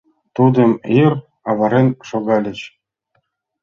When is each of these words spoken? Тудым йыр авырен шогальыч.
Тудым 0.35 0.71
йыр 0.95 1.13
авырен 1.49 1.87
шогальыч. 2.07 2.59